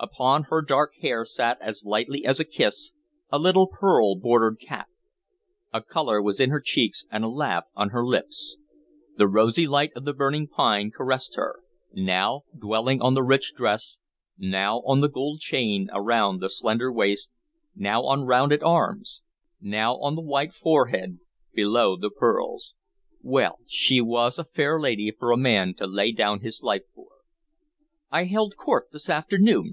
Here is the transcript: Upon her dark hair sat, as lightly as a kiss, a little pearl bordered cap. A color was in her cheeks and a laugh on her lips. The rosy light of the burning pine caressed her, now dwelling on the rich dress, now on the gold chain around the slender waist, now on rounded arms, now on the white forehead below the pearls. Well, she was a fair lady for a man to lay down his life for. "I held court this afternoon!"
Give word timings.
Upon 0.00 0.42
her 0.50 0.62
dark 0.62 0.94
hair 1.00 1.24
sat, 1.24 1.58
as 1.60 1.84
lightly 1.84 2.24
as 2.24 2.40
a 2.40 2.44
kiss, 2.44 2.92
a 3.30 3.38
little 3.38 3.68
pearl 3.68 4.16
bordered 4.16 4.58
cap. 4.58 4.88
A 5.72 5.80
color 5.80 6.20
was 6.20 6.40
in 6.40 6.50
her 6.50 6.58
cheeks 6.58 7.06
and 7.08 7.22
a 7.22 7.28
laugh 7.28 7.66
on 7.76 7.90
her 7.90 8.04
lips. 8.04 8.56
The 9.16 9.28
rosy 9.28 9.64
light 9.64 9.92
of 9.94 10.04
the 10.04 10.12
burning 10.12 10.48
pine 10.48 10.90
caressed 10.90 11.36
her, 11.36 11.60
now 11.92 12.42
dwelling 12.58 13.00
on 13.00 13.14
the 13.14 13.22
rich 13.22 13.54
dress, 13.56 13.98
now 14.36 14.80
on 14.80 15.02
the 15.02 15.08
gold 15.08 15.38
chain 15.38 15.88
around 15.92 16.40
the 16.40 16.50
slender 16.50 16.92
waist, 16.92 17.30
now 17.76 18.02
on 18.06 18.24
rounded 18.24 18.64
arms, 18.64 19.20
now 19.60 19.96
on 19.98 20.16
the 20.16 20.20
white 20.20 20.52
forehead 20.52 21.20
below 21.54 21.96
the 21.96 22.10
pearls. 22.10 22.74
Well, 23.22 23.60
she 23.68 24.00
was 24.00 24.36
a 24.36 24.44
fair 24.46 24.80
lady 24.80 25.12
for 25.16 25.30
a 25.30 25.36
man 25.36 25.74
to 25.76 25.86
lay 25.86 26.10
down 26.10 26.40
his 26.40 26.60
life 26.60 26.82
for. 26.92 27.06
"I 28.10 28.24
held 28.24 28.56
court 28.56 28.88
this 28.90 29.08
afternoon!" 29.08 29.64